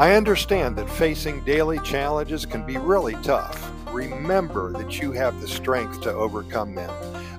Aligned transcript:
I 0.00 0.14
understand 0.14 0.76
that 0.76 0.88
facing 0.88 1.44
daily 1.44 1.78
challenges 1.80 2.46
can 2.46 2.64
be 2.64 2.78
really 2.78 3.16
tough. 3.22 3.70
Remember 3.92 4.72
that 4.72 4.98
you 4.98 5.12
have 5.12 5.38
the 5.42 5.46
strength 5.46 6.00
to 6.00 6.10
overcome 6.10 6.74
them. 6.74 6.90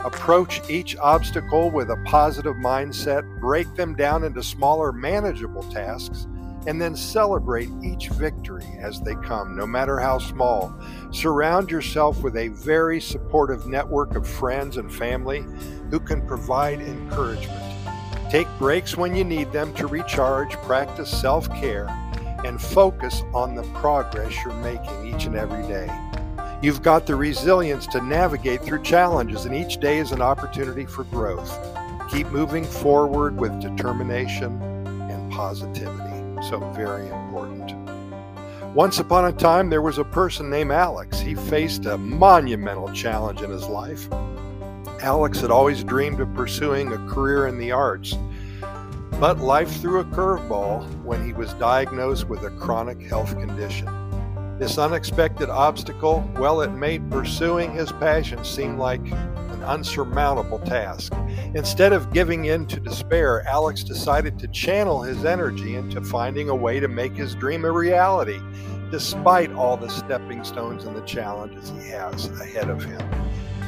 Approach 0.01 0.61
each 0.69 0.95
obstacle 0.97 1.71
with 1.71 1.89
a 1.89 1.97
positive 2.05 2.53
mindset, 2.57 3.23
break 3.39 3.73
them 3.73 3.95
down 3.95 4.23
into 4.23 4.43
smaller, 4.43 4.91
manageable 4.91 5.63
tasks, 5.71 6.27
and 6.67 6.79
then 6.79 6.95
celebrate 6.95 7.69
each 7.81 8.09
victory 8.09 8.67
as 8.79 9.01
they 9.01 9.15
come, 9.15 9.57
no 9.57 9.65
matter 9.65 9.99
how 9.99 10.19
small. 10.19 10.71
Surround 11.11 11.71
yourself 11.71 12.21
with 12.21 12.37
a 12.37 12.49
very 12.49 13.01
supportive 13.01 13.65
network 13.65 14.15
of 14.15 14.27
friends 14.27 14.77
and 14.77 14.93
family 14.93 15.43
who 15.89 15.99
can 15.99 16.27
provide 16.27 16.79
encouragement. 16.79 17.57
Take 18.29 18.47
breaks 18.59 18.95
when 18.95 19.15
you 19.15 19.23
need 19.23 19.51
them 19.51 19.73
to 19.73 19.87
recharge, 19.87 20.51
practice 20.57 21.09
self 21.09 21.49
care, 21.55 21.87
and 22.45 22.61
focus 22.61 23.23
on 23.33 23.55
the 23.55 23.63
progress 23.73 24.33
you're 24.43 24.53
making 24.55 25.13
each 25.13 25.25
and 25.25 25.35
every 25.35 25.61
day. 25.63 25.89
You've 26.61 26.83
got 26.83 27.07
the 27.07 27.15
resilience 27.15 27.87
to 27.87 28.01
navigate 28.01 28.61
through 28.61 28.83
challenges, 28.83 29.45
and 29.45 29.55
each 29.55 29.79
day 29.79 29.97
is 29.97 30.11
an 30.11 30.21
opportunity 30.21 30.85
for 30.85 31.05
growth. 31.05 31.57
Keep 32.11 32.27
moving 32.27 32.65
forward 32.65 33.37
with 33.39 33.59
determination 33.59 34.61
and 34.85 35.31
positivity. 35.31 36.09
So, 36.49 36.59
very 36.75 37.07
important. 37.07 37.73
Once 38.75 38.99
upon 38.99 39.25
a 39.25 39.31
time, 39.33 39.69
there 39.69 39.81
was 39.81 39.97
a 39.97 40.03
person 40.03 40.49
named 40.49 40.71
Alex. 40.71 41.19
He 41.19 41.35
faced 41.35 41.85
a 41.85 41.97
monumental 41.97 42.91
challenge 42.93 43.41
in 43.41 43.49
his 43.49 43.67
life. 43.67 44.07
Alex 45.01 45.41
had 45.41 45.51
always 45.51 45.83
dreamed 45.83 46.19
of 46.19 46.33
pursuing 46.35 46.93
a 46.93 46.97
career 47.07 47.47
in 47.47 47.57
the 47.57 47.71
arts, 47.71 48.15
but 49.21 49.37
life 49.37 49.79
threw 49.79 49.99
a 49.99 50.05
curveball 50.05 50.83
when 51.03 51.23
he 51.23 51.31
was 51.31 51.53
diagnosed 51.53 52.27
with 52.27 52.41
a 52.41 52.49
chronic 52.49 52.99
health 53.03 53.37
condition. 53.37 53.87
This 54.57 54.79
unexpected 54.79 55.47
obstacle, 55.47 56.27
well, 56.37 56.61
it 56.61 56.71
made 56.71 57.07
pursuing 57.11 57.71
his 57.71 57.91
passion 57.91 58.43
seem 58.43 58.79
like 58.79 58.99
an 59.11 59.63
unsurmountable 59.63 60.57
task. 60.61 61.13
Instead 61.53 61.93
of 61.93 62.11
giving 62.11 62.45
in 62.45 62.65
to 62.65 62.79
despair, 62.79 63.47
Alex 63.47 63.83
decided 63.83 64.39
to 64.39 64.47
channel 64.47 65.03
his 65.03 65.23
energy 65.23 65.75
into 65.75 66.01
finding 66.01 66.49
a 66.49 66.55
way 66.55 66.79
to 66.79 66.87
make 66.87 67.13
his 67.13 67.35
dream 67.35 67.63
a 67.63 67.71
reality, 67.71 68.39
despite 68.89 69.51
all 69.51 69.77
the 69.77 69.89
stepping 69.89 70.43
stones 70.43 70.83
and 70.85 70.95
the 70.95 71.01
challenges 71.01 71.69
he 71.69 71.89
has 71.89 72.25
ahead 72.41 72.71
of 72.71 72.83
him. 72.83 72.99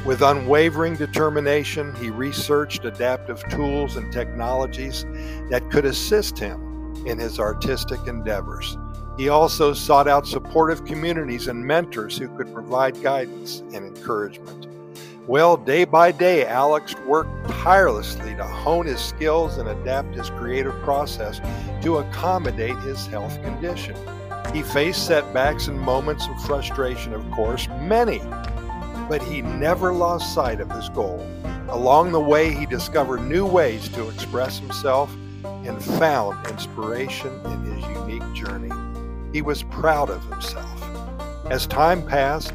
With 0.06 0.22
unwavering 0.22 0.96
determination, 0.96 1.96
he 1.96 2.10
researched 2.10 2.84
adaptive 2.84 3.42
tools 3.48 3.96
and 3.96 4.12
technologies 4.12 5.06
that 5.50 5.70
could 5.72 5.86
assist 5.86 6.38
him 6.38 6.94
in 7.06 7.18
his 7.18 7.40
artistic 7.40 8.06
endeavors. 8.06 8.78
He 9.18 9.30
also 9.30 9.72
sought 9.72 10.10
out 10.10 10.28
supportive 10.28 10.84
communities 10.84 11.48
and 11.48 11.66
mentors 11.66 12.18
who 12.18 12.28
could 12.36 12.54
provide 12.54 13.02
guidance 13.02 13.62
and 13.74 13.86
encouragement. 13.86 14.68
Well, 15.26 15.56
day 15.56 15.86
by 15.86 16.12
day, 16.12 16.46
Alex 16.46 16.96
worked 17.08 17.50
tirelessly 17.50 18.36
to 18.36 18.44
hone 18.44 18.88
his 18.88 19.00
skills 19.00 19.58
and 19.58 19.70
adapt 19.70 20.16
his 20.16 20.30
creative 20.32 20.78
process 20.82 21.40
to 21.82 22.00
accommodate 22.00 22.78
his 22.80 23.08
health 23.08 23.42
condition. 23.42 23.96
He 24.54 24.64
faced 24.64 25.08
setbacks 25.08 25.70
and 25.70 25.80
moments 25.80 26.28
of 26.28 26.44
frustration, 26.44 27.14
of 27.14 27.30
course, 27.32 27.70
many, 27.80 28.20
but 29.10 29.22
he 29.22 29.42
never 29.42 29.94
lost 29.94 30.34
sight 30.34 30.60
of 30.60 30.72
his 30.72 30.90
goal. 30.90 31.26
Along 31.70 32.12
the 32.12 32.20
way, 32.20 32.52
he 32.52 32.66
discovered 32.66 33.22
new 33.22 33.46
ways 33.46 33.90
to 33.90 34.10
express 34.10 34.60
himself 34.60 35.14
and 35.44 35.84
found 35.84 36.46
inspiration 36.48 37.34
in 37.46 37.64
his 37.64 37.84
unique 37.98 38.34
journey. 38.34 38.72
He 39.32 39.42
was 39.42 39.64
proud 39.64 40.10
of 40.10 40.24
himself. 40.26 40.84
As 41.50 41.66
time 41.68 42.06
passed, 42.06 42.54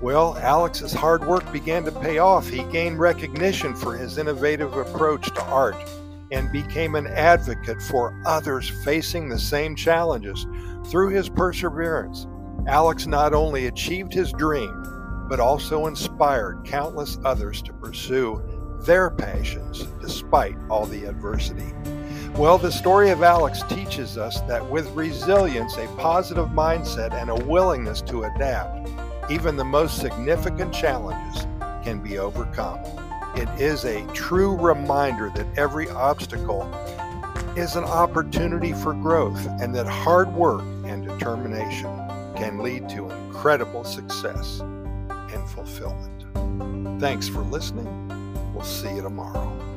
well, 0.00 0.36
Alex's 0.38 0.92
hard 0.92 1.26
work 1.26 1.50
began 1.52 1.84
to 1.84 1.92
pay 1.92 2.18
off. 2.18 2.48
He 2.48 2.62
gained 2.64 2.98
recognition 2.98 3.74
for 3.74 3.96
his 3.96 4.18
innovative 4.18 4.76
approach 4.76 5.26
to 5.34 5.42
art 5.44 5.76
and 6.30 6.50
became 6.52 6.94
an 6.94 7.06
advocate 7.06 7.80
for 7.80 8.20
others 8.26 8.68
facing 8.84 9.28
the 9.28 9.38
same 9.38 9.76
challenges. 9.76 10.46
Through 10.88 11.10
his 11.10 11.28
perseverance, 11.28 12.26
Alex 12.66 13.06
not 13.06 13.34
only 13.34 13.66
achieved 13.66 14.12
his 14.12 14.32
dream, 14.32 14.93
but 15.28 15.40
also 15.40 15.86
inspired 15.86 16.64
countless 16.64 17.18
others 17.24 17.62
to 17.62 17.72
pursue 17.72 18.42
their 18.80 19.10
passions 19.10 19.84
despite 20.00 20.56
all 20.68 20.86
the 20.86 21.04
adversity. 21.04 21.72
Well, 22.36 22.58
the 22.58 22.72
story 22.72 23.10
of 23.10 23.22
Alex 23.22 23.62
teaches 23.68 24.18
us 24.18 24.40
that 24.42 24.68
with 24.68 24.90
resilience, 24.90 25.76
a 25.76 25.86
positive 25.96 26.48
mindset, 26.48 27.14
and 27.14 27.30
a 27.30 27.44
willingness 27.46 28.02
to 28.02 28.24
adapt, 28.24 28.90
even 29.30 29.56
the 29.56 29.64
most 29.64 30.00
significant 30.00 30.74
challenges 30.74 31.46
can 31.82 32.00
be 32.00 32.18
overcome. 32.18 32.80
It 33.36 33.48
is 33.60 33.84
a 33.84 34.06
true 34.08 34.56
reminder 34.56 35.30
that 35.30 35.46
every 35.56 35.88
obstacle 35.90 36.62
is 37.56 37.76
an 37.76 37.84
opportunity 37.84 38.72
for 38.72 38.94
growth 38.94 39.46
and 39.60 39.74
that 39.74 39.86
hard 39.86 40.32
work 40.34 40.62
and 40.84 41.06
determination 41.06 41.90
can 42.36 42.58
lead 42.58 42.88
to 42.90 43.08
incredible 43.08 43.84
success 43.84 44.60
and 45.34 45.48
fulfillment. 45.50 47.00
Thanks 47.00 47.28
for 47.28 47.40
listening. 47.40 47.88
We'll 48.54 48.64
see 48.64 48.94
you 48.94 49.02
tomorrow. 49.02 49.73